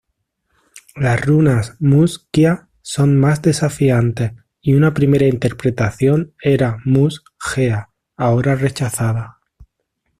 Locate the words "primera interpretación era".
4.95-6.79